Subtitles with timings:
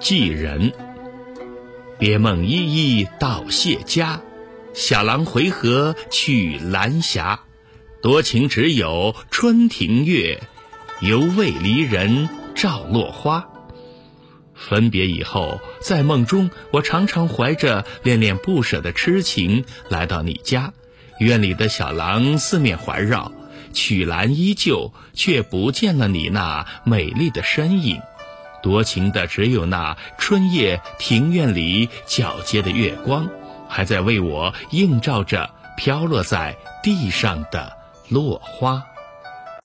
[0.00, 0.72] 寄人。
[1.98, 4.22] 别梦依依到谢家，
[4.72, 7.40] 小郎回河去兰霞。
[8.02, 10.40] 多情只有春庭月，
[11.00, 13.46] 犹为离人照落花。
[14.54, 20.72] 分别以后，在梦中，我常常怀着恋恋不舍的痴情来到你家，
[21.18, 23.32] 院里的小廊四面环绕，
[23.74, 28.00] 曲栏依旧，却不见了你那美丽的身影。
[28.62, 33.28] 多情的只有那春夜庭院里皎洁的月光，
[33.68, 37.72] 还在为我映照着飘落在地上的
[38.08, 38.82] 落花。